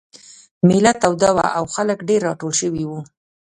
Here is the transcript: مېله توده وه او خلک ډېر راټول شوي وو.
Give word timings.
مېله 0.67 0.93
توده 1.01 1.29
وه 1.35 1.45
او 1.57 1.63
خلک 1.75 1.97
ډېر 2.09 2.21
راټول 2.29 2.53
شوي 2.61 2.83
وو. 2.89 2.99